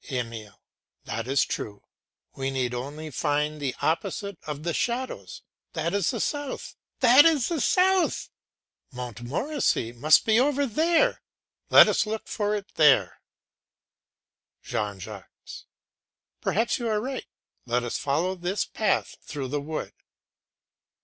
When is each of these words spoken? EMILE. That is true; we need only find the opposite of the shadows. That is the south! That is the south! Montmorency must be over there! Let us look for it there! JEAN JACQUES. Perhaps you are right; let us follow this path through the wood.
EMILE. 0.09 0.59
That 1.03 1.27
is 1.27 1.45
true; 1.45 1.83
we 2.33 2.49
need 2.49 2.73
only 2.73 3.11
find 3.11 3.61
the 3.61 3.75
opposite 3.83 4.39
of 4.47 4.63
the 4.63 4.73
shadows. 4.73 5.43
That 5.73 5.93
is 5.93 6.09
the 6.09 6.19
south! 6.19 6.75
That 7.01 7.23
is 7.23 7.49
the 7.49 7.61
south! 7.61 8.31
Montmorency 8.91 9.91
must 9.93 10.25
be 10.25 10.39
over 10.39 10.65
there! 10.65 11.21
Let 11.69 11.87
us 11.87 12.07
look 12.07 12.27
for 12.27 12.55
it 12.55 12.73
there! 12.77 13.21
JEAN 14.63 14.99
JACQUES. 15.01 15.65
Perhaps 16.41 16.79
you 16.79 16.87
are 16.87 16.99
right; 16.99 17.27
let 17.67 17.83
us 17.83 17.99
follow 17.99 18.33
this 18.33 18.65
path 18.65 19.17
through 19.21 19.49
the 19.49 19.61
wood. 19.61 19.93